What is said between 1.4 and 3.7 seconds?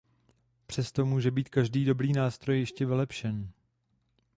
každý dobrý nástroj ještě vylepšen.